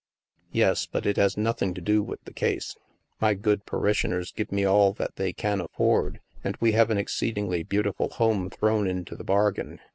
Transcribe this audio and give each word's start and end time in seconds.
"Yes, 0.51 0.87
but 0.87 1.05
it 1.05 1.17
has 1.17 1.37
nothing 1.37 1.75
to 1.75 1.79
do 1.79 2.01
with 2.01 2.23
the 2.23 2.33
case. 2.33 2.75
My 3.19 3.35
good 3.35 3.67
parishioners 3.67 4.31
give 4.31 4.51
me 4.51 4.65
all 4.65 4.93
that 4.93 5.15
they 5.15 5.31
can 5.31 5.61
afford, 5.61 6.21
and 6.43 6.57
we 6.59 6.71
have 6.71 6.89
an 6.89 6.97
exceedingly 6.97 7.61
beautiful 7.61 8.09
home 8.09 8.49
thrown 8.49 8.87
into 8.87 9.15
the 9.15 9.23
bargain. 9.23 9.79